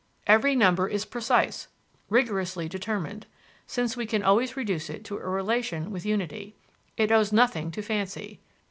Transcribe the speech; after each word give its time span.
Every 0.25 0.55
number 0.55 0.87
is 0.87 1.05
precise, 1.05 1.67
rigorously 2.09 2.67
determined, 2.67 3.27
since 3.67 3.95
we 3.95 4.07
can 4.07 4.23
always 4.23 4.57
reduce 4.57 4.89
it 4.89 5.05
to 5.05 5.17
a 5.17 5.29
relation 5.29 5.91
with 5.91 6.07
unity; 6.07 6.55
it 6.97 7.11
owes 7.11 7.31
nothing 7.31 7.69
to 7.69 7.83
fancy. 7.83 8.41